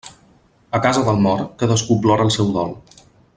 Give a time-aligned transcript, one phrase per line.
[0.77, 2.75] A casa del mort cadascú plora el seu dol.